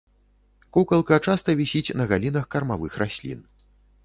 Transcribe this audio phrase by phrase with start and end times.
[0.77, 3.39] Кукалка часта вісіць на галінах кармавых раслін.